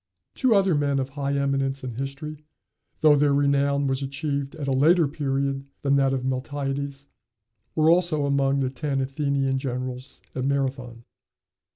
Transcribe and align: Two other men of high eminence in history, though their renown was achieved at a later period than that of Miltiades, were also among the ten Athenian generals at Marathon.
Two 0.33 0.55
other 0.55 0.73
men 0.73 0.97
of 0.97 1.09
high 1.09 1.33
eminence 1.37 1.83
in 1.83 1.93
history, 1.93 2.43
though 3.01 3.15
their 3.15 3.35
renown 3.35 3.85
was 3.85 4.01
achieved 4.01 4.55
at 4.55 4.67
a 4.67 4.71
later 4.71 5.07
period 5.07 5.67
than 5.83 5.95
that 5.97 6.11
of 6.11 6.25
Miltiades, 6.25 7.05
were 7.75 7.87
also 7.87 8.25
among 8.25 8.61
the 8.61 8.71
ten 8.71 8.99
Athenian 8.99 9.59
generals 9.59 10.23
at 10.33 10.43
Marathon. 10.43 11.03